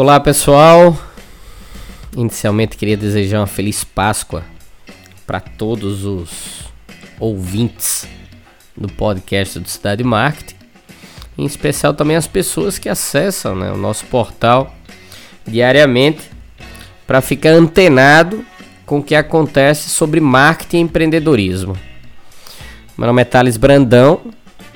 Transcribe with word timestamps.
Olá 0.00 0.18
pessoal, 0.18 0.98
inicialmente 2.16 2.74
queria 2.74 2.96
desejar 2.96 3.40
uma 3.40 3.46
feliz 3.46 3.84
Páscoa 3.84 4.42
para 5.26 5.40
todos 5.40 6.06
os 6.06 6.64
ouvintes 7.18 8.08
do 8.74 8.88
podcast 8.88 9.58
do 9.58 9.68
Cidade 9.68 10.02
Marketing, 10.02 10.54
em 11.36 11.44
especial 11.44 11.92
também 11.92 12.16
as 12.16 12.26
pessoas 12.26 12.78
que 12.78 12.88
acessam 12.88 13.54
né, 13.54 13.70
o 13.70 13.76
nosso 13.76 14.06
portal 14.06 14.74
diariamente 15.46 16.30
para 17.06 17.20
ficar 17.20 17.50
antenado 17.50 18.42
com 18.86 19.00
o 19.00 19.02
que 19.02 19.14
acontece 19.14 19.90
sobre 19.90 20.18
marketing 20.18 20.78
e 20.78 20.80
empreendedorismo. 20.80 21.76
Meu 22.96 23.06
nome 23.06 23.20
é 23.20 23.26
Thales 23.26 23.58
Brandão, 23.58 24.22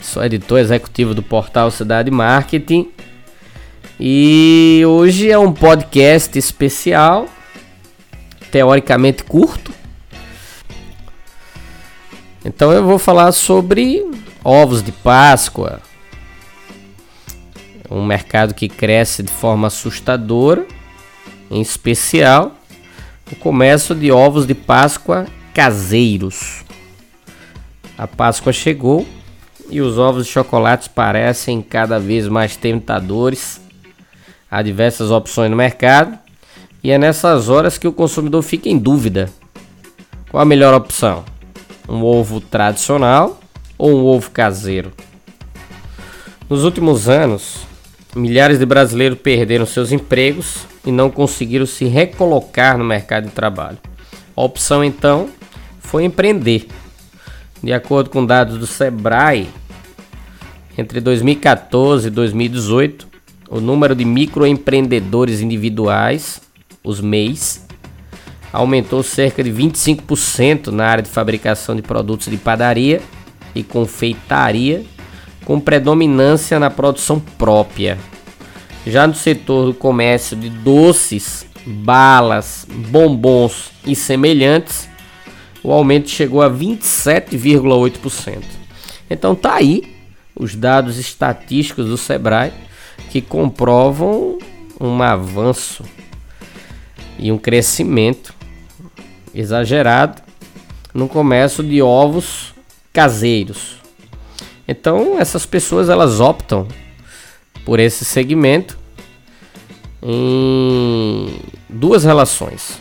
sou 0.02 0.22
editor 0.22 0.58
executivo 0.58 1.14
do 1.14 1.22
portal 1.22 1.70
Cidade 1.70 2.10
Marketing 2.10 2.92
e 3.98 4.82
hoje 4.86 5.30
é 5.30 5.38
um 5.38 5.52
podcast 5.52 6.36
especial, 6.36 7.28
teoricamente 8.50 9.22
curto. 9.22 9.72
Então 12.44 12.72
eu 12.72 12.84
vou 12.84 12.98
falar 12.98 13.32
sobre 13.32 14.04
ovos 14.42 14.82
de 14.82 14.90
Páscoa, 14.90 15.80
um 17.90 18.04
mercado 18.04 18.52
que 18.52 18.68
cresce 18.68 19.22
de 19.22 19.30
forma 19.30 19.68
assustadora, 19.68 20.66
em 21.50 21.60
especial 21.60 22.56
o 23.30 23.36
comércio 23.36 23.94
de 23.94 24.10
ovos 24.10 24.46
de 24.46 24.54
Páscoa 24.54 25.26
caseiros. 25.54 26.64
A 27.96 28.08
Páscoa 28.08 28.52
chegou 28.52 29.06
e 29.70 29.80
os 29.80 29.98
ovos 29.98 30.26
de 30.26 30.32
chocolate 30.32 30.90
parecem 30.90 31.62
cada 31.62 31.98
vez 31.98 32.28
mais 32.28 32.56
tentadores 32.56 33.63
Há 34.54 34.62
diversas 34.62 35.10
opções 35.10 35.50
no 35.50 35.56
mercado 35.56 36.16
e 36.80 36.92
é 36.92 36.96
nessas 36.96 37.48
horas 37.48 37.76
que 37.76 37.88
o 37.88 37.92
consumidor 37.92 38.40
fica 38.40 38.68
em 38.68 38.78
dúvida. 38.78 39.28
Qual 40.30 40.40
a 40.40 40.44
melhor 40.44 40.72
opção? 40.72 41.24
Um 41.88 42.04
ovo 42.04 42.40
tradicional 42.40 43.40
ou 43.76 43.90
um 43.90 44.06
ovo 44.06 44.30
caseiro? 44.30 44.92
Nos 46.48 46.62
últimos 46.62 47.08
anos, 47.08 47.66
milhares 48.14 48.60
de 48.60 48.64
brasileiros 48.64 49.18
perderam 49.18 49.66
seus 49.66 49.90
empregos 49.90 50.58
e 50.86 50.92
não 50.92 51.10
conseguiram 51.10 51.66
se 51.66 51.86
recolocar 51.86 52.78
no 52.78 52.84
mercado 52.84 53.24
de 53.24 53.32
trabalho. 53.32 53.78
A 54.36 54.40
opção 54.40 54.84
então 54.84 55.30
foi 55.80 56.04
empreender. 56.04 56.68
De 57.60 57.72
acordo 57.72 58.08
com 58.08 58.24
dados 58.24 58.56
do 58.56 58.68
Sebrae, 58.68 59.48
entre 60.78 61.00
2014 61.00 62.06
e 62.06 62.10
2018, 62.12 63.13
o 63.48 63.60
número 63.60 63.94
de 63.94 64.04
microempreendedores 64.04 65.40
individuais, 65.40 66.40
os 66.82 67.00
MEIs, 67.00 67.64
aumentou 68.52 69.02
cerca 69.02 69.42
de 69.42 69.50
25% 69.50 70.68
na 70.68 70.86
área 70.86 71.02
de 71.02 71.10
fabricação 71.10 71.74
de 71.74 71.82
produtos 71.82 72.28
de 72.28 72.36
padaria 72.36 73.02
e 73.54 73.62
confeitaria, 73.62 74.84
com 75.44 75.60
predominância 75.60 76.58
na 76.58 76.70
produção 76.70 77.20
própria. 77.20 77.98
Já 78.86 79.06
no 79.06 79.14
setor 79.14 79.66
do 79.66 79.74
comércio 79.74 80.36
de 80.36 80.48
doces, 80.48 81.46
balas, 81.66 82.66
bombons 82.68 83.70
e 83.86 83.94
semelhantes, 83.96 84.88
o 85.62 85.72
aumento 85.72 86.10
chegou 86.10 86.42
a 86.42 86.50
27,8%. 86.50 88.42
Então 89.08 89.34
tá 89.34 89.54
aí 89.54 89.94
os 90.36 90.54
dados 90.54 90.98
estatísticos 90.98 91.86
do 91.86 91.96
Sebrae 91.96 92.52
que 93.10 93.20
comprovam 93.20 94.38
um 94.80 95.02
avanço 95.02 95.84
e 97.18 97.30
um 97.30 97.38
crescimento 97.38 98.34
exagerado 99.34 100.22
no 100.92 101.08
comércio 101.08 101.62
de 101.62 101.82
ovos 101.82 102.54
caseiros. 102.92 103.76
Então, 104.66 105.18
essas 105.18 105.44
pessoas 105.44 105.88
elas 105.88 106.20
optam 106.20 106.66
por 107.64 107.78
esse 107.78 108.04
segmento 108.04 108.78
em 110.02 111.40
duas 111.68 112.04
relações: 112.04 112.80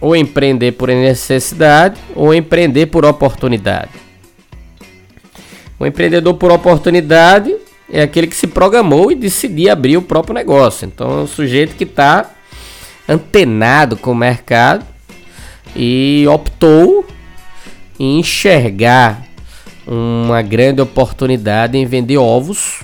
ou 0.00 0.16
empreender 0.16 0.72
por 0.72 0.88
necessidade 0.88 2.00
ou 2.14 2.34
empreender 2.34 2.86
por 2.86 3.04
oportunidade. 3.04 3.90
O 5.78 5.86
empreendedor 5.86 6.34
por 6.34 6.50
oportunidade 6.50 7.56
é 7.92 8.02
aquele 8.02 8.26
que 8.26 8.34
se 8.34 8.46
programou 8.46 9.12
e 9.12 9.14
decidiu 9.14 9.70
abrir 9.70 9.98
o 9.98 10.02
próprio 10.02 10.34
negócio. 10.34 10.86
Então 10.86 11.20
é 11.20 11.22
um 11.22 11.26
sujeito 11.26 11.76
que 11.76 11.84
está 11.84 12.30
antenado 13.06 13.98
com 13.98 14.12
o 14.12 14.14
mercado 14.14 14.84
e 15.76 16.24
optou 16.26 17.06
em 18.00 18.18
enxergar 18.18 19.26
uma 19.86 20.40
grande 20.40 20.80
oportunidade 20.80 21.76
em 21.76 21.84
vender 21.84 22.16
ovos 22.16 22.82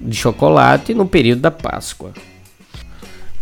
de 0.00 0.16
chocolate 0.16 0.94
no 0.94 1.06
período 1.06 1.42
da 1.42 1.50
Páscoa. 1.50 2.14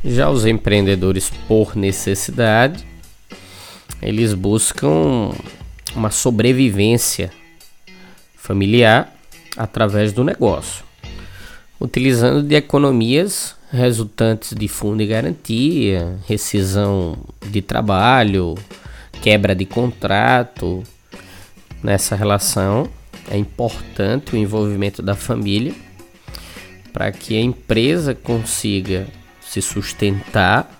Já 0.04 0.28
os 0.28 0.46
empreendedores 0.46 1.30
por 1.46 1.76
necessidade, 1.76 2.84
eles 4.02 4.34
buscam 4.34 5.30
uma 5.94 6.10
sobrevivência 6.10 7.30
familiar 8.36 9.15
através 9.56 10.12
do 10.12 10.22
negócio, 10.22 10.84
utilizando 11.80 12.42
de 12.42 12.54
economias 12.54 13.56
resultantes 13.70 14.54
de 14.54 14.68
fundo 14.68 14.98
de 14.98 15.06
garantia, 15.06 16.18
rescisão 16.26 17.16
de 17.46 17.60
trabalho, 17.60 18.54
quebra 19.20 19.54
de 19.54 19.64
contrato. 19.64 20.82
Nessa 21.82 22.14
relação 22.14 22.88
é 23.30 23.36
importante 23.36 24.34
o 24.34 24.38
envolvimento 24.38 25.02
da 25.02 25.14
família 25.14 25.74
para 26.92 27.12
que 27.12 27.36
a 27.36 27.40
empresa 27.40 28.14
consiga 28.14 29.06
se 29.40 29.60
sustentar 29.60 30.70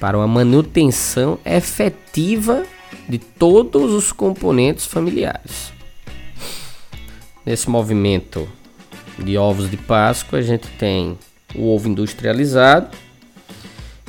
para 0.00 0.16
uma 0.16 0.26
manutenção 0.26 1.38
efetiva 1.44 2.64
de 3.08 3.18
todos 3.18 3.92
os 3.92 4.12
componentes 4.12 4.86
familiares. 4.86 5.73
Nesse 7.44 7.68
movimento 7.68 8.48
de 9.18 9.36
ovos 9.36 9.70
de 9.70 9.76
Páscoa, 9.76 10.38
a 10.38 10.42
gente 10.42 10.66
tem 10.78 11.18
o 11.54 11.74
ovo 11.74 11.88
industrializado, 11.88 12.88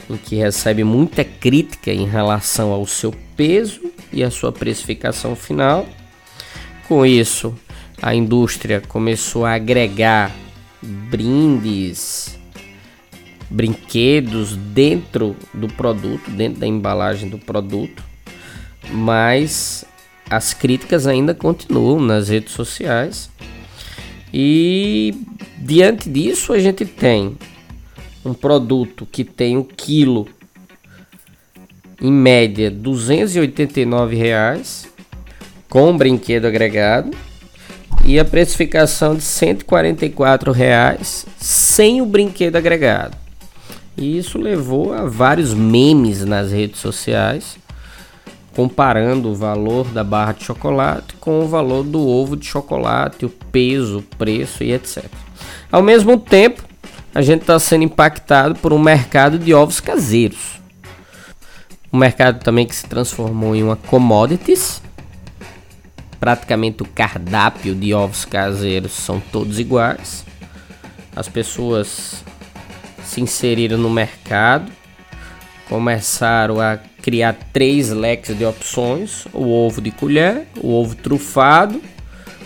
em 0.09 0.15
que 0.15 0.35
recebe 0.35 0.83
muita 0.83 1.23
crítica 1.23 1.91
em 1.91 2.07
relação 2.07 2.71
ao 2.71 2.85
seu 2.85 3.13
peso 3.35 3.81
e 4.11 4.23
a 4.23 4.31
sua 4.31 4.51
precificação 4.51 5.35
final. 5.35 5.85
Com 6.87 7.05
isso, 7.05 7.53
a 8.01 8.15
indústria 8.15 8.81
começou 8.81 9.45
a 9.45 9.55
agregar 9.55 10.31
brindes, 10.81 12.39
brinquedos 13.49 14.55
dentro 14.55 15.35
do 15.53 15.67
produto, 15.67 16.29
dentro 16.31 16.59
da 16.59 16.67
embalagem 16.67 17.27
do 17.27 17.37
produto, 17.37 18.03
mas 18.91 19.83
as 20.29 20.53
críticas 20.53 21.07
ainda 21.07 21.33
continuam 21.33 21.99
nas 21.99 22.29
redes 22.29 22.53
sociais. 22.53 23.29
E 24.33 25.13
diante 25.57 26.09
disso 26.09 26.53
a 26.53 26.59
gente 26.59 26.85
tem 26.85 27.37
um 28.23 28.33
produto 28.33 29.07
que 29.09 29.23
tem 29.23 29.55
um 29.55 29.63
quilo 29.63 30.27
em 32.01 32.11
média 32.11 32.69
289 32.69 34.15
reais 34.15 34.87
com 35.69 35.95
brinquedo 35.95 36.45
agregado 36.45 37.11
e 38.03 38.19
a 38.19 38.25
precificação 38.25 39.15
de 39.15 39.23
144 39.23 40.51
reais 40.51 41.25
sem 41.37 42.01
o 42.01 42.05
brinquedo 42.05 42.55
agregado. 42.55 43.17
E 43.97 44.17
isso 44.17 44.37
levou 44.37 44.93
a 44.93 45.05
vários 45.05 45.53
memes 45.53 46.25
nas 46.25 46.51
redes 46.51 46.79
sociais 46.79 47.57
comparando 48.55 49.29
o 49.29 49.35
valor 49.35 49.85
da 49.89 50.03
barra 50.03 50.31
de 50.31 50.45
chocolate 50.45 51.15
com 51.19 51.41
o 51.41 51.47
valor 51.47 51.83
do 51.83 52.07
ovo 52.07 52.37
de 52.37 52.45
chocolate, 52.45 53.25
o 53.25 53.29
peso, 53.29 53.99
o 53.99 54.01
preço 54.01 54.63
e 54.63 54.71
etc. 54.71 55.03
Ao 55.69 55.81
mesmo 55.81 56.17
tempo, 56.17 56.63
a 57.13 57.21
gente 57.21 57.41
está 57.41 57.59
sendo 57.59 57.83
impactado 57.83 58.55
por 58.55 58.71
um 58.71 58.79
mercado 58.79 59.37
de 59.37 59.53
ovos 59.53 59.81
caseiros. 59.81 60.59
Um 61.91 61.97
mercado 61.97 62.41
também 62.43 62.65
que 62.65 62.75
se 62.75 62.87
transformou 62.87 63.55
em 63.55 63.63
uma 63.63 63.75
commodities. 63.75 64.81
Praticamente 66.19 66.81
o 66.81 66.85
cardápio 66.85 67.75
de 67.75 67.93
ovos 67.93 68.23
caseiros 68.23 68.93
são 68.93 69.19
todos 69.19 69.59
iguais. 69.59 70.25
As 71.13 71.27
pessoas 71.27 72.23
se 73.03 73.21
inseriram 73.21 73.77
no 73.77 73.89
mercado, 73.89 74.71
começaram 75.69 76.59
a 76.59 76.79
criar 77.05 77.37
três 77.53 77.91
leques 77.91 78.35
de 78.35 78.43
opções: 78.43 79.27
o 79.31 79.47
ovo 79.47 79.79
de 79.79 79.91
colher, 79.91 80.47
o 80.57 80.73
ovo 80.73 80.95
trufado 80.95 81.79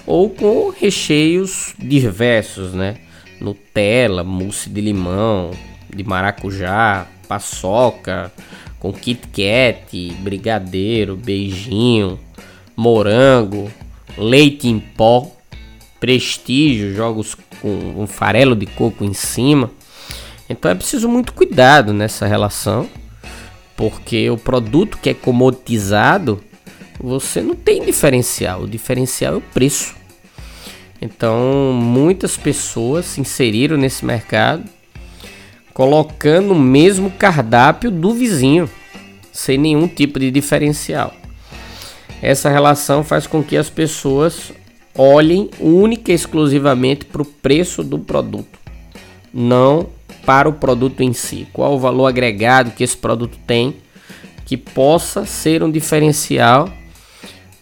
ou 0.06 0.30
com 0.30 0.70
recheios 0.70 1.74
diversos, 1.80 2.74
né? 2.74 2.98
Nutella, 3.40 4.22
mousse 4.22 4.70
de 4.70 4.82
limão, 4.82 5.52
de 5.96 6.04
maracujá, 6.04 7.08
paçoca, 7.26 8.34
com 8.80 8.92
Kit 8.92 9.28
Kat, 9.28 10.14
brigadeiro, 10.20 11.16
beijinho, 11.16 12.20
morango, 12.76 13.72
leite 14.18 14.68
em 14.68 14.78
pó, 14.78 15.32
prestígio, 16.02 16.94
jogos 16.94 17.38
com 17.62 17.70
um 17.98 18.06
farelo 18.06 18.58
de 18.58 18.66
coco 18.66 19.06
em 19.06 19.14
cima. 19.14 19.72
Então 20.50 20.70
é 20.70 20.76
preciso 20.76 21.08
muito 21.08 21.32
cuidado 21.32 21.94
nessa 21.94 22.28
relação, 22.28 22.90
porque 23.80 24.30
o 24.30 24.36
produto 24.36 24.98
que 24.98 25.10
é 25.10 25.14
comoditizado, 25.14 26.44
você 27.00 27.42
não 27.42 27.56
tem 27.56 27.86
diferencial, 27.86 28.64
o 28.64 28.68
diferencial 28.68 29.36
é 29.36 29.38
o 29.38 29.42
preço. 29.42 29.96
Então, 31.02 31.72
muitas 31.72 32.36
pessoas 32.36 33.06
se 33.06 33.22
inseriram 33.22 33.78
nesse 33.78 34.04
mercado 34.04 34.66
colocando 35.74 36.52
o 36.52 36.60
mesmo 36.60 37.10
cardápio 37.10 37.90
do 37.90 38.14
vizinho, 38.14 38.70
sem 39.32 39.58
nenhum 39.58 39.88
tipo 39.88 40.20
de 40.20 40.30
diferencial. 40.30 41.14
Essa 42.22 42.50
relação 42.50 43.02
faz 43.02 43.26
com 43.26 43.42
que 43.42 43.56
as 43.56 43.70
pessoas 43.70 44.52
olhem 44.94 45.50
única 45.58 46.12
e 46.12 46.16
exclusivamente 46.16 47.06
para 47.06 47.22
o 47.22 47.26
preço 47.26 47.82
do 47.82 47.98
produto, 47.98 48.60
não 49.34 49.88
para 50.30 50.48
o 50.48 50.54
produto 50.54 51.02
em 51.02 51.12
si. 51.12 51.48
Qual 51.52 51.74
o 51.74 51.80
valor 51.80 52.06
agregado 52.06 52.70
que 52.70 52.84
esse 52.84 52.96
produto 52.96 53.36
tem 53.48 53.78
que 54.46 54.56
possa 54.56 55.26
ser 55.26 55.64
um 55.64 55.72
diferencial 55.72 56.72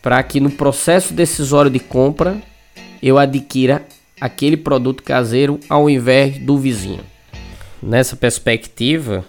para 0.01 0.21
que 0.21 0.41
no 0.41 0.51
processo 0.51 1.13
decisório 1.13 1.71
de 1.71 1.79
compra 1.79 2.37
eu 3.01 3.17
adquira 3.17 3.87
aquele 4.19 4.57
produto 4.57 5.01
caseiro 5.01 5.61
ao 5.69 5.89
invés 5.89 6.39
do 6.39 6.57
vizinho. 6.57 7.05
Nessa 7.81 8.17
perspectiva, 8.17 9.23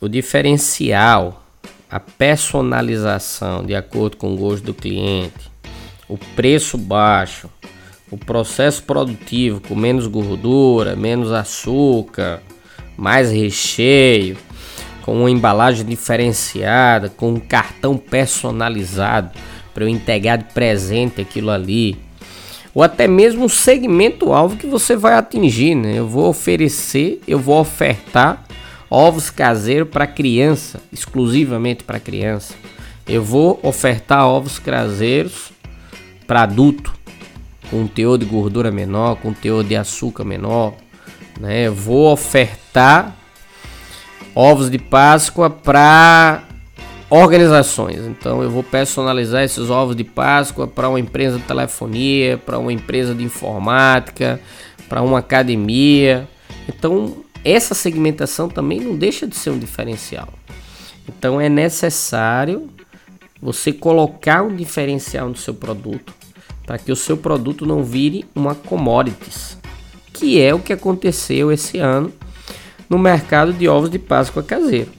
o 0.00 0.08
diferencial, 0.08 1.44
a 1.90 2.00
personalização 2.00 3.66
de 3.66 3.74
acordo 3.74 4.16
com 4.16 4.32
o 4.32 4.36
gosto 4.38 4.64
do 4.64 4.72
cliente, 4.72 5.50
o 6.08 6.16
preço 6.16 6.78
baixo, 6.78 7.50
o 8.10 8.16
processo 8.16 8.82
produtivo 8.84 9.60
com 9.60 9.74
menos 9.74 10.06
gordura, 10.06 10.96
menos 10.96 11.32
açúcar, 11.32 12.40
mais 12.98 13.30
recheio, 13.30 14.36
com 15.02 15.20
uma 15.20 15.30
embalagem 15.30 15.86
diferenciada, 15.86 17.08
com 17.08 17.34
um 17.34 17.40
cartão 17.40 17.96
personalizado 17.96 19.30
para 19.72 19.84
eu 19.84 19.88
entregar 19.88 20.36
de 20.36 20.52
presente 20.52 21.20
aquilo 21.20 21.50
ali, 21.50 21.96
ou 22.74 22.82
até 22.82 23.06
mesmo 23.06 23.44
um 23.44 23.48
segmento 23.48 24.32
alvo 24.32 24.56
que 24.56 24.66
você 24.66 24.96
vai 24.96 25.14
atingir, 25.14 25.76
né? 25.76 25.94
Eu 25.96 26.08
vou 26.08 26.28
oferecer, 26.28 27.20
eu 27.26 27.38
vou 27.38 27.60
ofertar 27.60 28.44
ovos 28.90 29.30
caseiros 29.30 29.88
para 29.88 30.06
criança, 30.06 30.80
exclusivamente 30.92 31.84
para 31.84 32.00
criança. 32.00 32.54
Eu 33.06 33.22
vou 33.22 33.58
ofertar 33.62 34.26
ovos 34.26 34.58
caseiros 34.58 35.52
para 36.26 36.42
adulto, 36.42 36.92
com 37.70 37.86
teor 37.86 38.18
de 38.18 38.26
gordura 38.26 38.70
menor, 38.70 39.16
com 39.16 39.32
teor 39.32 39.64
de 39.64 39.76
açúcar 39.76 40.24
menor, 40.24 40.74
né? 41.38 41.70
Vou 41.70 42.12
ofertar 42.12 43.16
ovos 44.34 44.70
de 44.70 44.78
Páscoa 44.78 45.48
para 45.48 46.44
organizações. 47.10 48.00
Então 48.06 48.42
eu 48.42 48.50
vou 48.50 48.62
personalizar 48.62 49.42
esses 49.42 49.70
ovos 49.70 49.96
de 49.96 50.04
Páscoa 50.04 50.66
para 50.66 50.88
uma 50.88 51.00
empresa 51.00 51.38
de 51.38 51.44
telefonia, 51.44 52.38
para 52.38 52.58
uma 52.58 52.72
empresa 52.72 53.14
de 53.14 53.24
informática, 53.24 54.40
para 54.88 55.02
uma 55.02 55.18
academia. 55.18 56.28
Então 56.68 57.24
essa 57.44 57.74
segmentação 57.74 58.48
também 58.48 58.80
não 58.80 58.96
deixa 58.96 59.26
de 59.26 59.36
ser 59.36 59.50
um 59.50 59.58
diferencial. 59.58 60.28
Então 61.08 61.40
é 61.40 61.48
necessário 61.48 62.68
você 63.40 63.72
colocar 63.72 64.42
um 64.42 64.54
diferencial 64.54 65.28
no 65.28 65.36
seu 65.36 65.54
produto 65.54 66.12
para 66.66 66.76
que 66.76 66.92
o 66.92 66.96
seu 66.96 67.16
produto 67.16 67.64
não 67.64 67.82
vire 67.82 68.26
uma 68.34 68.54
commodities, 68.54 69.56
que 70.18 70.40
é 70.40 70.52
o 70.52 70.58
que 70.58 70.72
aconteceu 70.72 71.52
esse 71.52 71.78
ano 71.78 72.12
no 72.88 72.98
mercado 72.98 73.52
de 73.52 73.68
ovos 73.68 73.88
de 73.88 74.00
Páscoa 74.00 74.42
caseiro. 74.42 74.90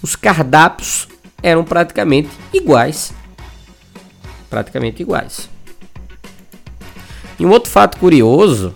Os 0.00 0.14
cardápios 0.14 1.08
eram 1.42 1.64
praticamente 1.64 2.30
iguais. 2.52 3.12
Praticamente 4.48 5.02
iguais. 5.02 5.50
E 7.40 7.44
um 7.44 7.50
outro 7.50 7.68
fato 7.68 7.98
curioso 7.98 8.72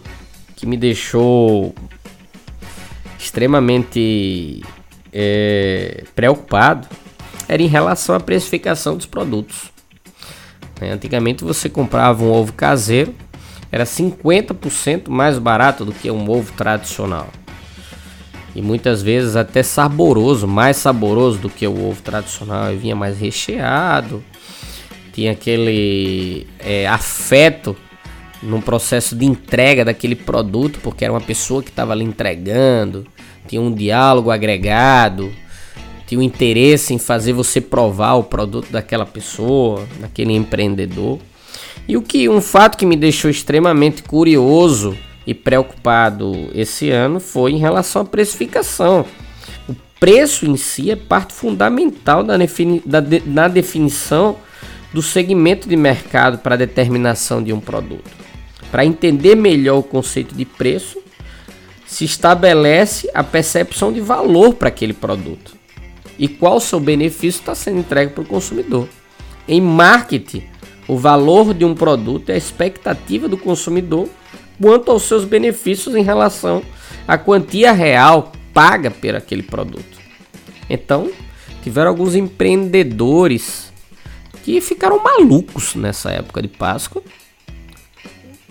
que 0.56 0.66
me 0.66 0.76
deixou 0.76 1.72
extremamente 3.16 4.60
é, 5.12 6.02
preocupado 6.16 6.88
era 7.46 7.62
em 7.62 7.68
relação 7.68 8.16
à 8.16 8.20
precificação 8.20 8.96
dos 8.96 9.06
produtos. 9.06 9.70
Né, 10.80 10.90
antigamente 10.90 11.44
você 11.44 11.68
comprava 11.68 12.24
um 12.24 12.32
ovo 12.32 12.52
caseiro, 12.52 13.14
era 13.72 13.84
50% 13.84 15.08
mais 15.08 15.38
barato 15.38 15.84
do 15.84 15.92
que 15.92 16.10
um 16.10 16.30
ovo 16.30 16.52
tradicional 16.52 17.28
e 18.54 18.60
muitas 18.60 19.02
vezes 19.02 19.34
até 19.34 19.62
saboroso, 19.62 20.46
mais 20.46 20.76
saboroso 20.76 21.38
do 21.38 21.48
que 21.48 21.66
o 21.66 21.88
ovo 21.88 22.02
tradicional 22.02 22.72
e 22.72 22.76
vinha 22.76 22.94
mais 22.94 23.18
recheado. 23.18 24.22
Tinha 25.12 25.32
aquele 25.32 26.46
é, 26.58 26.86
afeto 26.86 27.76
no 28.42 28.60
processo 28.60 29.14
de 29.14 29.24
entrega 29.24 29.84
daquele 29.84 30.14
produto, 30.14 30.80
porque 30.82 31.04
era 31.04 31.12
uma 31.12 31.20
pessoa 31.20 31.62
que 31.62 31.70
estava 31.70 31.92
ali 31.92 32.04
entregando, 32.04 33.06
tinha 33.46 33.60
um 33.60 33.72
diálogo 33.72 34.30
agregado, 34.30 35.32
tinha 36.06 36.18
um 36.18 36.22
interesse 36.22 36.92
em 36.92 36.98
fazer 36.98 37.32
você 37.32 37.60
provar 37.60 38.14
o 38.14 38.24
produto 38.24 38.70
daquela 38.70 39.06
pessoa, 39.06 39.86
daquele 40.00 40.34
empreendedor. 40.34 41.18
E 41.88 41.96
o 41.96 42.02
que 42.02 42.28
um 42.28 42.40
fato 42.40 42.78
que 42.78 42.86
me 42.86 42.96
deixou 42.96 43.30
extremamente 43.30 44.02
curioso 44.02 44.96
e 45.26 45.34
preocupado 45.34 46.50
esse 46.54 46.90
ano 46.90 47.20
foi 47.20 47.52
em 47.52 47.58
relação 47.58 48.02
à 48.02 48.04
precificação. 48.04 49.04
O 49.68 49.74
preço 49.98 50.46
em 50.46 50.56
si 50.56 50.90
é 50.90 50.96
parte 50.96 51.32
fundamental 51.32 52.22
da, 52.22 52.36
defini 52.36 52.82
da 52.84 53.00
de 53.00 53.20
na 53.26 53.48
definição 53.48 54.36
do 54.92 55.00
segmento 55.00 55.68
de 55.68 55.76
mercado 55.76 56.38
para 56.38 56.54
a 56.54 56.58
determinação 56.58 57.42
de 57.42 57.52
um 57.52 57.60
produto. 57.60 58.10
Para 58.70 58.84
entender 58.84 59.34
melhor 59.34 59.78
o 59.78 59.82
conceito 59.82 60.34
de 60.34 60.44
preço, 60.44 61.00
se 61.86 62.04
estabelece 62.04 63.10
a 63.14 63.22
percepção 63.22 63.92
de 63.92 64.00
valor 64.00 64.54
para 64.54 64.68
aquele 64.68 64.92
produto 64.92 65.54
e 66.18 66.28
qual 66.28 66.60
seu 66.60 66.80
benefício 66.80 67.40
está 67.40 67.54
sendo 67.54 67.80
entregue 67.80 68.12
para 68.12 68.22
o 68.22 68.26
consumidor. 68.26 68.88
Em 69.46 69.60
marketing, 69.60 70.44
o 70.88 70.96
valor 70.96 71.54
de 71.54 71.64
um 71.64 71.74
produto 71.74 72.30
é 72.30 72.34
a 72.34 72.38
expectativa 72.38 73.28
do 73.28 73.36
consumidor 73.36 74.08
quanto 74.60 74.90
aos 74.90 75.02
seus 75.02 75.24
benefícios 75.24 75.94
em 75.94 76.02
relação 76.02 76.62
à 77.06 77.16
quantia 77.16 77.72
real 77.72 78.32
paga 78.52 78.90
por 78.90 79.14
aquele 79.14 79.42
produto. 79.42 80.00
Então, 80.68 81.10
tiveram 81.62 81.90
alguns 81.90 82.14
empreendedores 82.14 83.72
que 84.42 84.60
ficaram 84.60 85.02
malucos 85.02 85.74
nessa 85.74 86.10
época 86.10 86.42
de 86.42 86.48
Páscoa, 86.48 87.02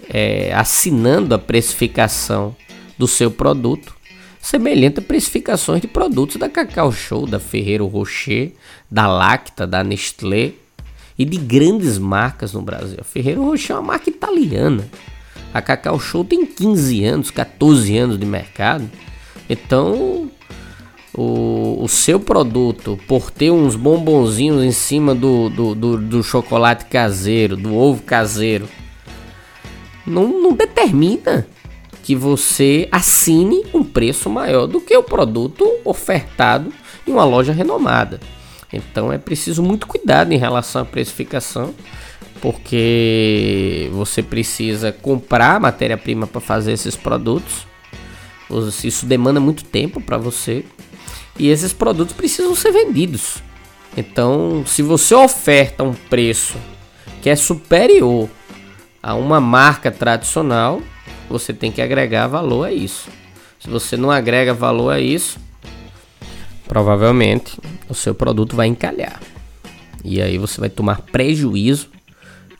é, 0.09 0.53
assinando 0.53 1.35
a 1.35 1.39
precificação 1.39 2.55
do 2.97 3.07
seu 3.07 3.29
produto, 3.29 3.95
semelhante 4.41 4.99
a 4.99 5.03
precificações 5.03 5.81
de 5.81 5.87
produtos 5.87 6.37
da 6.37 6.49
Cacau 6.49 6.91
Show, 6.91 7.27
da 7.27 7.39
Ferreiro 7.39 7.85
Rocher, 7.87 8.53
da 8.89 9.07
Lacta, 9.07 9.67
da 9.67 9.83
Nestlé 9.83 10.53
e 11.17 11.25
de 11.25 11.37
grandes 11.37 11.97
marcas 11.97 12.53
no 12.53 12.61
Brasil. 12.61 12.97
A 12.99 13.03
Ferreiro 13.03 13.43
Rocher 13.43 13.75
é 13.75 13.79
uma 13.79 13.87
marca 13.87 14.09
italiana 14.09 14.83
a 15.53 15.61
Cacau 15.61 15.99
Show 15.99 16.23
tem 16.23 16.45
15 16.45 17.03
anos, 17.03 17.31
14 17.31 17.97
anos 17.97 18.17
de 18.17 18.25
mercado. 18.25 18.89
Então, 19.49 20.31
o, 21.13 21.83
o 21.83 21.87
seu 21.89 22.19
produto, 22.19 22.97
por 23.07 23.29
ter 23.29 23.51
uns 23.51 23.75
bombonzinhos 23.75 24.63
em 24.63 24.71
cima 24.71 25.13
do, 25.13 25.49
do, 25.49 25.75
do, 25.75 25.97
do 25.97 26.23
chocolate 26.23 26.85
caseiro, 26.85 27.57
do 27.57 27.75
ovo 27.75 28.01
caseiro, 28.03 28.67
não, 30.07 30.27
não 30.41 30.53
determina 30.53 31.45
que 32.01 32.15
você 32.15 32.87
assine 32.91 33.65
um 33.73 33.83
preço 33.83 34.29
maior 34.29 34.67
do 34.67 34.79
que 34.79 34.95
o 34.95 35.03
produto 35.03 35.69
ofertado 35.83 36.71
em 37.05 37.11
uma 37.11 37.25
loja 37.25 37.51
renomada. 37.51 38.19
Então 38.73 39.11
é 39.11 39.17
preciso 39.17 39.61
muito 39.61 39.87
cuidado 39.87 40.31
em 40.31 40.37
relação 40.37 40.81
à 40.83 40.85
precificação, 40.85 41.73
porque 42.41 43.89
você 43.91 44.23
precisa 44.23 44.91
comprar 44.91 45.59
matéria-prima 45.59 46.25
para 46.25 46.41
fazer 46.41 46.71
esses 46.71 46.95
produtos. 46.95 47.67
Isso 48.83 49.05
demanda 49.05 49.39
muito 49.39 49.63
tempo 49.63 50.01
para 50.01 50.17
você. 50.17 50.65
E 51.39 51.49
esses 51.49 51.73
produtos 51.73 52.13
precisam 52.13 52.55
ser 52.55 52.71
vendidos. 52.71 53.37
Então, 53.95 54.63
se 54.65 54.81
você 54.81 55.13
oferta 55.15 55.83
um 55.83 55.93
preço 55.93 56.57
que 57.21 57.29
é 57.29 57.35
superior 57.35 58.29
a 59.01 59.15
uma 59.15 59.39
marca 59.39 59.91
tradicional, 59.91 60.81
você 61.29 61.53
tem 61.53 61.71
que 61.71 61.81
agregar 61.81 62.27
valor 62.27 62.65
a 62.65 62.71
isso. 62.71 63.09
Se 63.59 63.69
você 63.69 63.95
não 63.95 64.09
agrega 64.11 64.53
valor 64.53 64.91
a 64.91 64.99
isso, 64.99 65.39
provavelmente 66.71 67.59
o 67.89 67.93
seu 67.93 68.15
produto 68.15 68.55
vai 68.55 68.65
encalhar. 68.65 69.19
E 70.05 70.21
aí 70.21 70.37
você 70.37 70.57
vai 70.57 70.69
tomar 70.69 71.01
prejuízo 71.01 71.89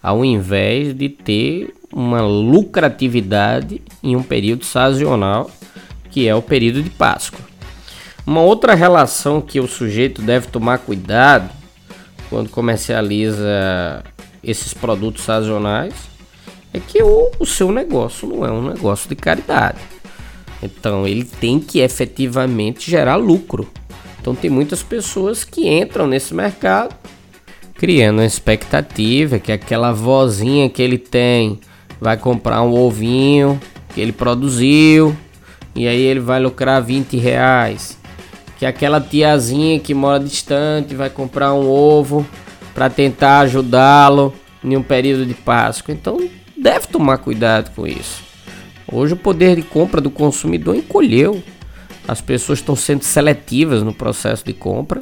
ao 0.03 0.25
invés 0.25 0.93
de 0.93 1.07
ter 1.07 1.73
uma 1.93 2.21
lucratividade 2.21 3.81
em 4.03 4.17
um 4.17 4.21
período 4.21 4.65
sazonal, 4.65 5.49
que 6.09 6.27
é 6.27 6.35
o 6.35 6.41
período 6.41 6.83
de 6.83 6.89
Páscoa. 6.89 7.39
Uma 8.27 8.41
outra 8.41 8.75
relação 8.75 9.39
que 9.39 9.61
o 9.61 9.67
sujeito 9.67 10.21
deve 10.21 10.47
tomar 10.47 10.79
cuidado 10.79 11.49
quando 12.29 12.49
comercializa 12.49 14.03
esses 14.43 14.73
produtos 14.73 15.23
sazonais 15.23 15.93
é 16.73 16.81
que 16.81 17.01
o, 17.01 17.31
o 17.39 17.45
seu 17.45 17.71
negócio 17.71 18.27
não 18.27 18.45
é 18.45 18.51
um 18.51 18.73
negócio 18.73 19.07
de 19.07 19.15
caridade. 19.15 19.79
Então 20.61 21.07
ele 21.07 21.23
tem 21.23 21.61
que 21.61 21.79
efetivamente 21.79 22.91
gerar 22.91 23.15
lucro. 23.15 23.71
Então 24.21 24.35
tem 24.35 24.49
muitas 24.49 24.83
pessoas 24.83 25.43
que 25.43 25.67
entram 25.67 26.05
nesse 26.05 26.33
mercado 26.33 26.95
criando 27.81 28.19
uma 28.19 28.25
expectativa 28.25 29.39
que 29.39 29.51
aquela 29.51 29.91
vozinha 29.91 30.69
que 30.69 30.83
ele 30.83 30.99
tem 30.99 31.59
vai 31.99 32.15
comprar 32.15 32.61
um 32.61 32.73
ovinho 32.73 33.59
que 33.91 33.99
ele 33.99 34.11
produziu 34.11 35.17
e 35.75 35.87
aí 35.87 35.99
ele 35.99 36.19
vai 36.19 36.39
lucrar 36.39 36.79
20 36.83 37.17
reais. 37.17 37.97
Que 38.59 38.67
aquela 38.67 39.01
tiazinha 39.01 39.79
que 39.79 39.95
mora 39.95 40.23
distante 40.23 40.93
vai 40.93 41.09
comprar 41.09 41.55
um 41.55 41.67
ovo 41.67 42.23
para 42.75 42.87
tentar 42.87 43.39
ajudá-lo 43.39 44.31
em 44.63 44.77
um 44.77 44.83
período 44.83 45.25
de 45.25 45.33
Páscoa. 45.33 45.91
Então 45.91 46.19
deve 46.55 46.85
tomar 46.85 47.17
cuidado 47.17 47.71
com 47.75 47.87
isso. 47.87 48.21
Hoje 48.91 49.13
o 49.13 49.17
poder 49.17 49.55
de 49.55 49.63
compra 49.63 49.99
do 49.99 50.11
consumidor 50.11 50.75
encolheu. 50.75 51.41
As 52.07 52.21
pessoas 52.21 52.59
estão 52.59 52.75
sendo 52.75 53.03
seletivas 53.03 53.83
no 53.83 53.93
processo 53.93 54.45
de 54.45 54.53
compra. 54.53 55.01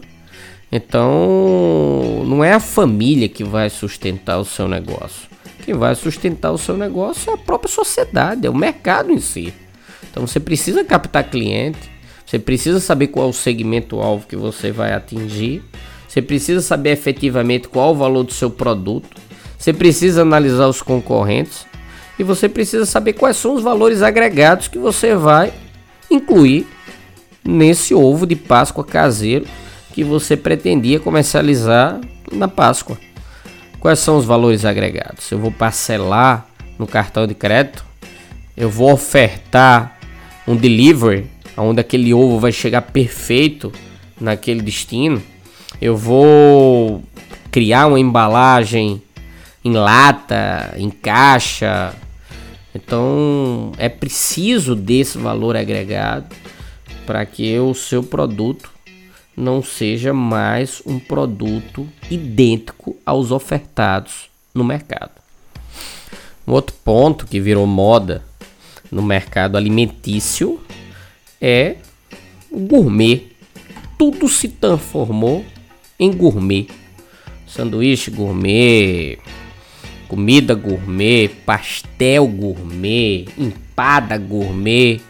Então, 0.72 2.24
não 2.26 2.44
é 2.44 2.54
a 2.54 2.60
família 2.60 3.28
que 3.28 3.44
vai 3.44 3.70
sustentar 3.70 4.38
o 4.38 4.46
seu 4.46 4.68
negócio. 4.68 5.28
Quem 5.66 5.74
vai 5.74 5.96
sustentar 5.96 6.52
o 6.52 6.58
seu 6.58 6.78
negócio 6.78 7.32
é 7.32 7.34
a 7.34 7.38
própria 7.38 7.72
sociedade, 7.72 8.46
é 8.46 8.50
o 8.50 8.56
mercado 8.56 9.12
em 9.12 9.20
si. 9.20 9.54
Então, 10.10 10.26
você 10.26 10.40
precisa 10.40 10.84
captar 10.84 11.24
cliente, 11.24 11.90
você 12.26 12.38
precisa 12.38 12.80
saber 12.80 13.08
qual 13.08 13.28
é 13.28 13.30
o 13.30 13.34
segmento 13.34 14.00
alvo 14.00 14.28
que 14.28 14.36
você 14.36 14.72
vai 14.72 14.94
atingir, 14.94 15.64
você 16.08 16.22
precisa 16.22 16.62
saber 16.62 16.92
efetivamente 16.92 17.68
qual 17.68 17.90
é 17.90 17.92
o 17.92 17.96
valor 17.96 18.24
do 18.24 18.34
seu 18.34 18.50
produto, 18.50 19.18
você 19.58 19.74
precisa 19.74 20.22
analisar 20.22 20.68
os 20.68 20.82
concorrentes 20.82 21.66
e 22.18 22.24
você 22.24 22.48
precisa 22.48 22.86
saber 22.86 23.14
quais 23.14 23.38
são 23.38 23.56
os 23.56 23.64
valores 23.64 24.02
agregados 24.02 24.68
que 24.68 24.78
você 24.78 25.16
vai 25.16 25.54
incluir 26.10 26.68
nesse 27.44 27.94
ovo 27.94 28.26
de 28.26 28.36
Páscoa 28.36 28.84
caseiro 28.84 29.46
que 29.94 30.04
você 30.04 30.38
pretendia 30.38 31.00
comercializar 31.00 32.00
na 32.32 32.48
Páscoa. 32.48 32.98
Quais 33.80 34.00
são 34.00 34.18
os 34.18 34.26
valores 34.26 34.66
agregados? 34.66 35.32
Eu 35.32 35.40
vou 35.40 35.52
parcelar 35.52 36.46
no 36.78 36.86
cartão 36.86 37.26
de 37.26 37.34
crédito? 37.34 37.86
Eu 38.56 38.70
vou 38.70 38.92
ofertar 38.92 39.98
um 40.48 40.56
delivery, 40.56 41.28
onde 41.56 41.80
aquele 41.80 42.14
ovo 42.14 42.40
vai 42.40 42.52
chegar 42.52 42.82
perfeito 42.82 43.72
naquele 44.20 44.62
destino? 44.62 45.22
Eu 45.82 45.96
vou 45.96 47.04
criar 47.52 47.88
uma 47.88 48.00
embalagem 48.00 49.02
em 49.64 49.74
lata, 49.74 50.74
em 50.78 50.90
caixa. 50.90 51.94
Então 52.76 53.72
é 53.78 53.90
preciso 53.90 54.76
desse 54.76 55.18
valor 55.18 55.56
agregado 55.56 56.28
para 57.10 57.26
que 57.26 57.58
o 57.58 57.74
seu 57.74 58.04
produto 58.04 58.70
não 59.36 59.64
seja 59.64 60.14
mais 60.14 60.80
um 60.86 61.00
produto 61.00 61.90
idêntico 62.08 62.96
aos 63.04 63.32
ofertados 63.32 64.30
no 64.54 64.64
mercado. 64.64 65.10
Um 66.48 66.52
outro 66.52 66.76
ponto 66.86 67.26
que 67.26 67.40
virou 67.40 67.66
moda 67.66 68.24
no 68.92 69.02
mercado 69.02 69.58
alimentício 69.58 70.62
é 71.42 71.78
o 72.52 72.60
gourmet. 72.60 73.24
Tudo 73.98 74.30
se 74.30 74.48
transformou 74.48 75.44
em 76.00 76.16
gourmet. 76.16 76.68
Sanduíche 77.48 78.12
gourmet, 78.12 79.18
comida 80.08 80.54
gourmet, 80.54 81.28
pastel 81.44 82.28
gourmet, 82.28 83.26
empada 83.36 84.16
gourmet. 84.16 85.09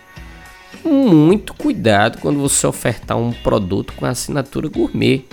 Muito 0.84 1.54
cuidado 1.54 2.20
quando 2.20 2.40
você 2.40 2.66
ofertar 2.66 3.18
um 3.18 3.32
produto 3.32 3.94
com 3.94 4.06
assinatura 4.06 4.68
gourmet. 4.70 5.26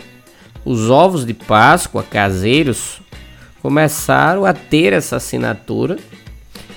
Os 0.65 0.91
ovos 0.91 1.25
de 1.25 1.33
Páscoa 1.33 2.03
caseiros 2.03 3.01
começaram 3.63 4.45
a 4.45 4.53
ter 4.53 4.93
essa 4.93 5.17
assinatura 5.17 5.97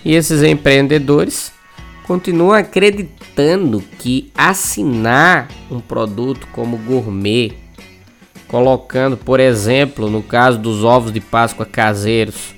e 0.05 0.13
esses 0.13 0.43
empreendedores 0.43 1.51
continuam 2.05 2.53
acreditando 2.53 3.83
que 3.99 4.31
assinar 4.35 5.47
um 5.69 5.79
produto 5.79 6.47
como 6.51 6.77
gourmet, 6.77 7.53
colocando, 8.47 9.15
por 9.15 9.39
exemplo, 9.39 10.09
no 10.09 10.23
caso 10.23 10.57
dos 10.57 10.83
ovos 10.83 11.11
de 11.11 11.19
Páscoa 11.19 11.65
caseiros, 11.65 12.55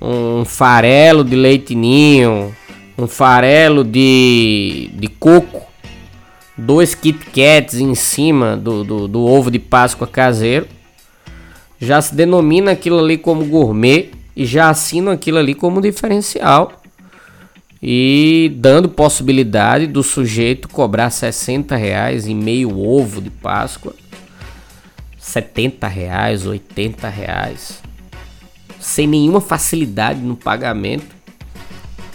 um 0.00 0.44
farelo 0.44 1.22
de 1.22 1.36
leite 1.36 1.74
ninho, 1.74 2.56
um 2.96 3.06
farelo 3.06 3.84
de, 3.84 4.90
de 4.94 5.08
coco, 5.08 5.66
dois 6.56 6.94
Kit 6.94 7.18
Kats 7.26 7.74
em 7.74 7.94
cima 7.94 8.56
do, 8.56 8.84
do, 8.84 9.08
do 9.08 9.20
ovo 9.24 9.50
de 9.50 9.58
Páscoa 9.58 10.06
caseiro, 10.06 10.66
já 11.80 12.00
se 12.00 12.14
denomina 12.14 12.72
aquilo 12.72 12.98
ali 12.98 13.18
como 13.18 13.44
gourmet 13.44 14.10
e 14.36 14.46
já 14.46 14.70
assina 14.70 15.12
aquilo 15.12 15.38
ali 15.38 15.54
como 15.54 15.80
diferencial 15.80 16.80
e 17.82 18.52
dando 18.56 18.88
possibilidade 18.88 19.86
do 19.86 20.02
sujeito 20.02 20.68
cobrar 20.68 21.10
60 21.10 21.74
reais 21.74 22.26
em 22.26 22.34
meio 22.34 22.78
ovo 22.78 23.20
de 23.20 23.30
Páscoa, 23.30 23.94
70 25.18 25.88
reais, 25.88 26.46
80 26.46 27.08
reais 27.08 27.82
sem 28.82 29.06
nenhuma 29.06 29.40
facilidade 29.40 30.20
no 30.20 30.36
pagamento. 30.36 31.21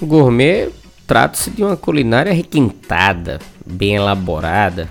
Gourmet 0.05 0.69
trata-se 1.07 1.49
de 1.49 1.63
uma 1.63 1.75
culinária 1.75 2.33
requintada, 2.33 3.39
bem 3.65 3.95
elaborada, 3.95 4.89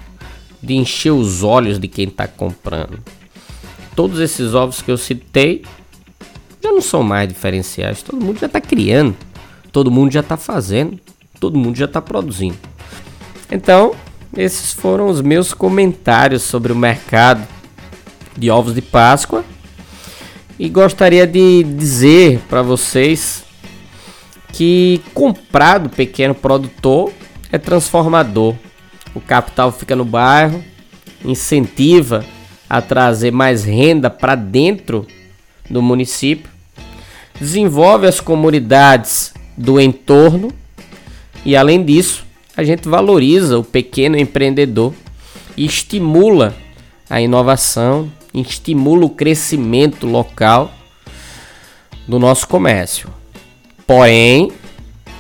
de 0.62 0.75
encher 0.75 1.12
os 1.12 1.42
olhos 1.42 1.78
de 1.78 1.86
quem 1.86 2.08
está 2.08 2.26
comprando. 2.26 2.98
Todos 3.94 4.18
esses 4.18 4.54
ovos 4.54 4.82
que 4.82 4.90
eu 4.90 4.96
citei 4.96 5.62
já 6.62 6.72
não 6.72 6.80
são 6.80 7.02
mais 7.02 7.28
diferenciais, 7.28 8.02
todo 8.02 8.25
mundo 8.25 8.40
já 8.40 8.46
está 8.46 8.60
criando, 8.60 9.14
todo 9.70 9.90
mundo 9.90 10.12
já 10.12 10.20
está 10.20 10.36
fazendo, 10.36 10.98
todo 11.38 11.58
mundo 11.58 11.76
já 11.76 11.84
está 11.84 12.02
produzindo. 12.02 12.58
Então, 13.50 13.94
esses 14.36 14.72
foram 14.72 15.06
os 15.06 15.20
meus 15.20 15.54
comentários 15.54 16.42
sobre 16.42 16.72
o 16.72 16.76
mercado 16.76 17.46
de 18.36 18.50
ovos 18.50 18.75
de 18.75 18.82
Páscoa 18.82 19.44
e 20.58 20.68
gostaria 20.68 21.26
de 21.26 21.62
dizer 21.62 22.40
para 22.48 22.62
vocês 22.62 23.45
que 24.56 25.02
comprar 25.12 25.78
do 25.78 25.90
pequeno 25.90 26.34
produtor 26.34 27.12
é 27.52 27.58
transformador. 27.58 28.54
O 29.14 29.20
capital 29.20 29.70
fica 29.70 29.94
no 29.94 30.04
bairro, 30.04 30.64
incentiva 31.22 32.25
a 32.68 32.80
trazer 32.80 33.30
mais 33.30 33.64
renda 33.64 34.08
para 34.08 34.34
dentro 34.34 35.06
do 35.68 35.82
município, 35.82 36.50
desenvolve 37.38 38.06
as 38.06 38.18
comunidades 38.18 39.34
do 39.56 39.78
entorno 39.78 40.50
e, 41.44 41.54
além 41.54 41.84
disso, 41.84 42.25
a 42.56 42.64
gente 42.64 42.88
valoriza 42.88 43.58
o 43.58 43.64
pequeno 43.64 44.16
empreendedor 44.16 44.94
e 45.54 45.66
estimula 45.66 46.56
a 47.10 47.20
inovação 47.20 48.10
estimula 48.40 49.06
o 49.06 49.10
crescimento 49.10 50.06
local 50.06 50.70
do 52.06 52.18
nosso 52.18 52.46
comércio. 52.46 53.08
Porém, 53.87 54.50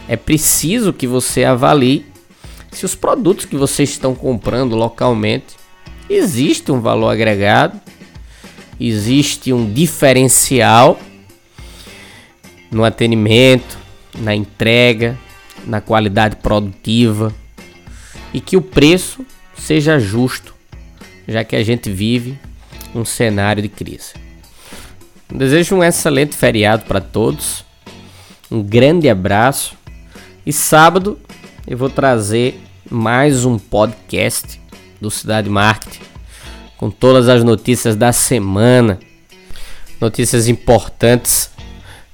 é 0.08 0.16
preciso 0.16 0.92
que 0.92 1.06
você 1.06 1.44
avalie 1.44 2.04
se 2.76 2.84
os 2.84 2.94
produtos 2.94 3.46
que 3.46 3.56
vocês 3.56 3.88
estão 3.88 4.14
comprando 4.14 4.76
localmente 4.76 5.56
existe 6.10 6.70
um 6.70 6.78
valor 6.78 7.08
agregado, 7.08 7.80
existe 8.78 9.50
um 9.50 9.72
diferencial 9.72 11.00
no 12.70 12.84
atendimento, 12.84 13.78
na 14.18 14.34
entrega, 14.34 15.16
na 15.66 15.80
qualidade 15.80 16.36
produtiva 16.36 17.34
e 18.34 18.42
que 18.42 18.58
o 18.58 18.60
preço 18.62 19.24
seja 19.56 19.98
justo, 19.98 20.54
já 21.26 21.42
que 21.42 21.56
a 21.56 21.64
gente 21.64 21.90
vive 21.90 22.38
um 22.94 23.06
cenário 23.06 23.62
de 23.62 23.70
crise. 23.70 24.12
Desejo 25.32 25.76
um 25.76 25.82
excelente 25.82 26.36
feriado 26.36 26.84
para 26.84 27.00
todos, 27.00 27.64
um 28.50 28.62
grande 28.62 29.08
abraço 29.08 29.76
e 30.44 30.52
sábado 30.52 31.18
eu 31.66 31.76
vou 31.76 31.90
trazer 31.90 32.60
mais 32.88 33.44
um 33.44 33.58
podcast 33.58 34.60
do 35.00 35.10
Cidade 35.10 35.50
Marketing 35.50 36.00
com 36.76 36.90
todas 36.90 37.28
as 37.28 37.42
notícias 37.42 37.96
da 37.96 38.12
semana, 38.12 39.00
notícias 40.00 40.46
importantes 40.46 41.50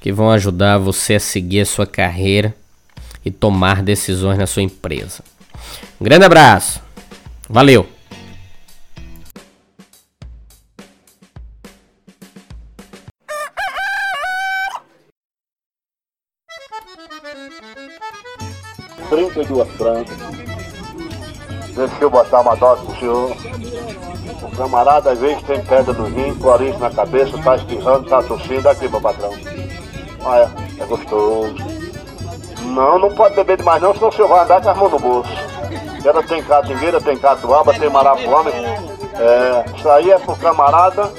que 0.00 0.12
vão 0.12 0.30
ajudar 0.30 0.78
você 0.78 1.14
a 1.14 1.20
seguir 1.20 1.60
a 1.60 1.66
sua 1.66 1.86
carreira 1.86 2.54
e 3.24 3.30
tomar 3.30 3.82
decisões 3.82 4.38
na 4.38 4.46
sua 4.46 4.62
empresa. 4.62 5.22
Um 6.00 6.04
grande 6.04 6.24
abraço, 6.24 6.80
valeu! 7.48 7.91
Trinta 19.08 19.40
e 19.40 19.44
duas 19.44 19.68
francas. 19.72 20.16
Deixa 21.74 21.94
eu 22.00 22.10
botar 22.10 22.40
uma 22.40 22.56
dose 22.56 22.84
pro 22.84 22.98
senhor. 22.98 23.36
O 24.42 24.56
camarada 24.56 25.12
às 25.12 25.18
vezes 25.18 25.42
tem 25.44 25.62
pedra 25.64 25.92
no 25.92 26.04
rim, 26.04 26.34
clorinho 26.34 26.78
na 26.78 26.90
cabeça, 26.90 27.38
tá 27.42 27.56
espirrando, 27.56 28.08
tá 28.08 28.22
tossindo. 28.22 28.68
Aqui, 28.68 28.88
meu 28.88 29.00
patrão. 29.00 29.32
Olha, 30.24 30.50
é 30.78 30.84
gostoso. 30.84 31.54
Não, 32.62 32.98
não 32.98 33.14
pode 33.14 33.34
beber 33.34 33.58
demais 33.58 33.82
não, 33.82 33.94
senão 33.94 34.08
o 34.08 34.12
senhor 34.12 34.28
vai 34.28 34.44
andar 34.44 34.62
com 34.62 34.70
as 34.70 34.76
mãos 34.76 34.92
no 34.92 34.98
bolso. 34.98 35.30
Ela 36.04 36.22
tem 36.22 36.42
catingueira, 36.42 37.00
tem 37.00 37.16
catuaba, 37.16 37.72
tem 37.74 37.90
marapuama. 37.90 38.50
É, 38.50 39.64
isso 39.76 39.88
aí 39.90 40.10
é 40.10 40.18
pro 40.18 40.36
camarada 40.36 41.12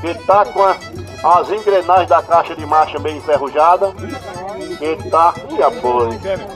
que 0.00 0.14
tá 0.26 0.44
com 0.46 0.62
a, 0.62 0.76
as 1.38 1.50
engrenagens 1.50 2.08
da 2.08 2.22
caixa 2.22 2.54
de 2.54 2.64
marcha 2.64 2.98
bem 2.98 3.16
enferrujada. 3.16 3.92
Que 4.80 4.96
tá. 5.10 5.34
E 5.50 5.62
apoio. 5.62 6.18
Pedro, 6.18 6.46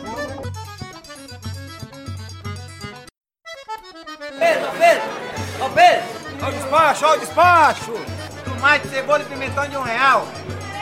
Pedro! 4.79 5.03
Ô 5.61 5.69
Pedro! 5.69 6.49
O 6.49 6.51
despacho, 6.51 7.05
ó 7.05 7.13
o 7.13 7.19
despacho! 7.19 7.93
Tomate, 8.47 8.89
cebola 8.89 9.21
e 9.21 9.27
pimentão 9.27 9.69
de 9.69 9.77
um 9.77 9.83
real. 9.83 10.27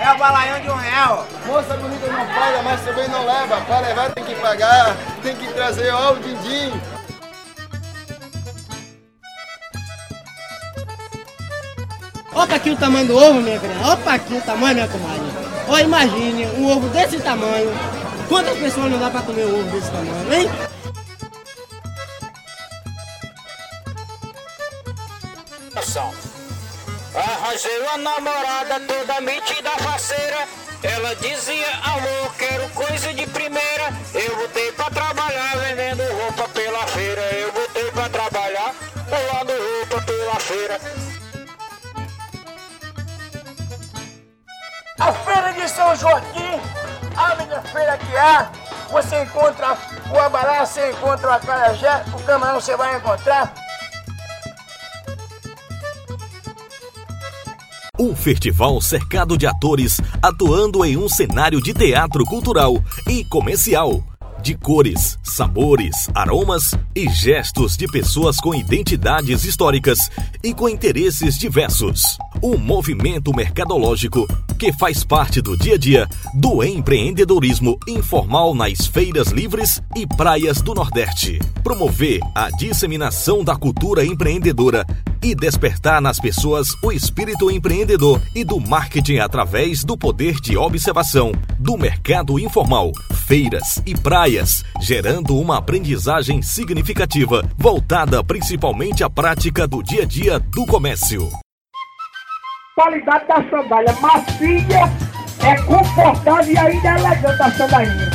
É 0.01 0.13
o 0.13 0.19
balaião 0.19 0.61
de 0.61 0.71
um 0.71 0.77
real. 0.77 1.27
Moça 1.45 1.77
bonita 1.79 2.07
não 2.07 2.27
paga, 2.27 2.63
mas 2.63 2.81
também 2.83 3.09
não 3.09 3.27
leva. 3.27 3.61
Para 3.63 3.81
levar 3.81 4.13
tem 4.13 4.25
que 4.25 4.37
pagar, 4.37 4.97
tem 5.21 5.35
que 5.35 5.53
trazer 5.53 5.91
ó 5.91 6.13
o 6.13 6.21
din-din. 6.21 6.81
Opa 12.33 12.55
aqui 12.55 12.71
o 12.71 12.77
tamanho 12.77 13.09
do 13.09 13.17
ovo, 13.17 13.41
minha 13.41 13.59
filha. 13.59 13.93
Opa 13.93 14.15
aqui 14.15 14.35
o 14.35 14.41
tamanho, 14.43 14.75
minha 14.77 14.87
comadre. 14.87 15.42
Ó, 15.69 15.79
imagine 15.79 16.47
um 16.59 16.71
ovo 16.71 16.89
desse 16.89 17.19
tamanho. 17.19 17.71
Quantas 18.29 18.59
pessoas 18.59 18.91
não 18.91 18.99
dá 18.99 19.11
pra 19.11 19.23
comer 19.23 19.47
um 19.47 19.61
ovo 19.61 19.71
desse 19.71 19.91
tamanho, 19.91 20.33
hein? 20.33 20.51
Arranjei 27.15 27.79
uma 27.81 27.99
namorada 27.99 28.81
toda 28.81 29.21
metida 29.21 29.71
faceira. 29.73 30.49
Ela 30.83 31.15
dizia, 31.17 31.69
amor, 31.85 32.35
quero 32.39 32.67
coisa 32.71 33.13
de 33.13 33.27
primeira. 33.27 33.92
São 45.83 45.97
Joaquim, 45.97 46.61
a 47.17 47.35
melhor 47.35 47.63
feira 47.65 47.99
que 47.99 48.17
há. 48.17 48.53
Você 48.93 49.25
encontra 49.25 49.77
o 50.13 50.17
abará, 50.17 50.65
você 50.65 50.93
encontra 50.93 51.29
o 51.29 51.33
acarajé, 51.33 52.05
o 52.15 52.23
camarão 52.23 52.61
você 52.61 52.77
vai 52.77 52.97
encontrar. 52.97 53.53
Um 57.99 58.15
festival 58.15 58.81
cercado 58.81 59.37
de 59.37 59.45
atores 59.45 60.01
atuando 60.23 60.85
em 60.85 60.97
um 60.97 61.09
cenário 61.09 61.61
de 61.61 61.75
teatro 61.75 62.25
cultural 62.27 62.77
e 63.09 63.25
comercial. 63.25 64.12
De 64.43 64.57
cores, 64.57 65.21
sabores, 65.23 66.11
aromas 66.13 66.75
e 66.97 67.09
gestos 67.09 67.77
de 67.77 67.87
pessoas 67.87 68.41
com 68.41 68.53
identidades 68.53 69.45
históricas 69.45 70.11
e 70.43 70.53
com 70.53 70.69
interesses 70.69 71.39
diversos. 71.39 72.19
Um 72.43 72.59
movimento 72.59 73.33
mercadológico 73.33 74.27
que 74.59 74.73
faz 74.73 75.05
parte 75.05 75.41
do 75.41 75.57
dia 75.57 75.77
a 75.77 75.79
dia 75.79 76.09
do 76.35 76.65
empreendedorismo 76.65 77.79
informal 77.87 78.53
nas 78.53 78.85
feiras 78.85 79.29
livres 79.29 79.81
e 79.95 80.05
praias 80.09 80.61
do 80.61 80.75
Nordeste. 80.75 81.39
Promover 81.63 82.19
a 82.35 82.51
disseminação 82.51 83.45
da 83.45 83.55
cultura 83.55 84.05
empreendedora 84.05 84.85
e 85.23 85.35
despertar 85.35 86.01
nas 86.01 86.19
pessoas 86.19 86.75
o 86.83 86.91
espírito 86.91 87.51
empreendedor 87.51 88.21
e 88.35 88.45
do 88.45 88.59
marketing 88.59 89.19
através 89.19 89.85
do 89.85 89.97
poder 89.97 90.41
de 90.41 90.57
observação 90.57 91.33
do 91.59 91.79
mercado 91.79 92.39
informal, 92.39 92.91
feiras 93.27 93.81
e 93.87 93.95
praias, 93.95 94.65
gerando 94.81 95.39
uma 95.39 95.59
aprendizagem 95.59 96.43
significativa 96.43 97.43
voltada 97.57 98.23
principalmente 98.25 99.05
à 99.05 99.11
prática 99.11 99.67
do 99.67 99.83
dia 99.83 100.03
a 100.03 100.07
dia 100.07 100.39
do 100.41 100.67
comércio. 100.67 101.29
qualidade 102.75 103.27
da 103.29 103.37
sandália 103.49 103.93
macia, 104.01 104.93
é 105.41 105.57
confortável 105.63 106.53
e 106.53 106.59
ainda 106.59 106.89
é 106.89 106.99
elegante 106.99 107.43
a 107.43 107.51
sandalinha. 107.53 108.11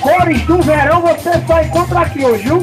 Cores 0.00 0.42
do 0.46 0.62
verão 0.62 1.02
você 1.02 1.30
só 1.46 1.60
encontra 1.60 2.00
aqui 2.00 2.24
hoje, 2.24 2.44
viu? 2.44 2.62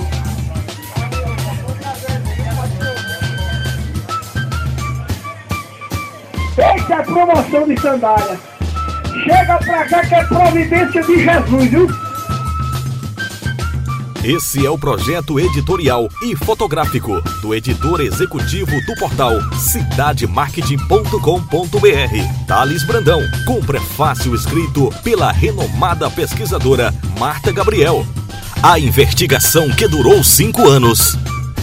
É 6.96 7.04
promoção 7.04 7.68
de 7.68 7.80
sandália. 7.80 8.40
Chega 9.24 9.58
pra 9.58 9.86
cá 9.86 10.04
que 10.06 10.16
é 10.16 10.24
providência 10.24 11.04
de 11.04 11.24
Jesus, 11.24 11.70
viu? 11.70 11.88
Esse 14.24 14.66
é 14.66 14.70
o 14.70 14.78
projeto 14.78 15.40
editorial 15.40 16.10
e 16.24 16.36
fotográfico 16.36 17.22
do 17.44 17.54
editor 17.54 18.02
executivo 18.02 18.72
do 18.86 18.96
portal 18.96 19.34
cidademarketing.com.br, 19.54 22.48
Thales 22.48 22.84
Brandão, 22.88 23.22
com 23.46 23.62
prefácio 23.62 24.34
escrito 24.34 24.92
pela 25.04 25.32
renomada 25.32 26.10
pesquisadora 26.10 26.92
Marta 27.20 27.52
Gabriel. 27.52 28.04
A 28.64 28.80
investigação 28.80 29.70
que 29.70 29.88
durou 29.88 30.24
cinco 30.24 30.68
anos 30.68 31.16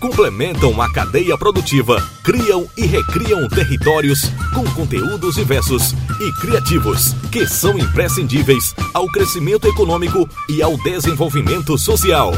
complementam 0.00 0.80
a 0.80 0.90
cadeia 0.90 1.36
produtiva, 1.36 2.02
criam 2.24 2.66
e 2.76 2.86
recriam 2.86 3.46
territórios 3.48 4.32
com 4.54 4.64
conteúdos 4.70 5.34
diversos 5.34 5.94
e 6.20 6.32
criativos 6.40 7.14
que 7.30 7.46
são 7.46 7.78
imprescindíveis 7.78 8.74
ao 8.94 9.06
crescimento 9.08 9.68
econômico 9.68 10.28
e 10.48 10.62
ao 10.62 10.76
desenvolvimento 10.78 11.76
social. 11.76 12.32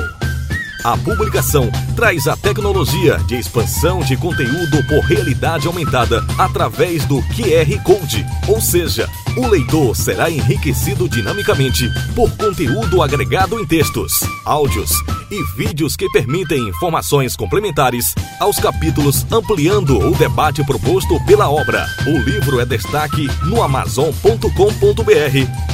A 0.85 0.97
publicação 0.97 1.71
traz 1.95 2.27
a 2.27 2.37
tecnologia 2.37 3.17
de 3.29 3.37
expansão 3.37 4.01
de 4.01 4.17
conteúdo 4.17 4.85
por 4.89 4.99
realidade 5.05 5.69
aumentada 5.69 6.25
através 6.37 7.05
do 7.05 7.23
QR 7.23 7.83
Code, 7.85 8.27
ou 8.49 8.61
seja, 8.61 9.09
o 9.37 9.47
leitor 9.47 9.95
será 9.95 10.29
enriquecido 10.29 11.09
dinamicamente 11.09 11.89
por 12.17 12.29
conteúdo 12.33 13.01
agregado 13.01 13.61
em 13.61 13.65
textos, 13.65 14.25
áudios 14.45 14.91
e 15.33 15.43
vídeos 15.57 15.97
que 15.97 16.09
permitem 16.11 16.69
informações 16.69 17.35
complementares 17.35 18.15
aos 18.39 18.59
capítulos, 18.59 19.25
ampliando 19.33 19.99
o 19.99 20.15
debate 20.15 20.63
proposto 20.63 21.19
pela 21.25 21.49
obra. 21.49 21.87
O 22.07 22.19
livro 22.19 22.61
é 22.61 22.67
destaque 22.67 23.29
no 23.47 23.63
amazon.com.br 23.63 24.45